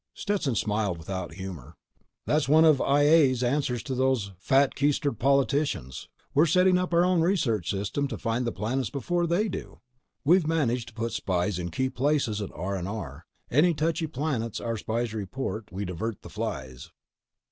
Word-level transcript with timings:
Stetson 0.15 0.55
smiled 0.55 0.97
without 0.97 1.35
humor. 1.35 1.75
"That's 2.25 2.49
one 2.49 2.65
of 2.65 2.81
I 2.81 3.01
A's 3.03 3.43
answers 3.43 3.83
to 3.83 3.93
those 3.93 4.31
fat 4.39 4.73
keistered 4.73 5.19
politicians. 5.19 6.09
We're 6.33 6.47
setting 6.47 6.79
up 6.79 6.91
our 6.91 7.05
own 7.05 7.37
search 7.37 7.69
system 7.69 8.07
to 8.07 8.17
find 8.17 8.47
the 8.47 8.51
planets 8.51 8.89
before 8.89 9.27
they 9.27 9.47
do. 9.47 9.79
We've 10.25 10.47
managed 10.47 10.87
to 10.87 10.93
put 10.95 11.11
spies 11.11 11.59
in 11.59 11.69
key 11.69 11.91
places 11.91 12.41
at 12.41 12.49
R&R. 12.51 13.27
Any 13.51 13.75
touchy 13.75 14.07
planets 14.07 14.59
our 14.59 14.75
spies 14.75 15.13
report, 15.13 15.71
we 15.71 15.85
divert 15.85 16.23
the 16.23 16.29
files." 16.31 16.91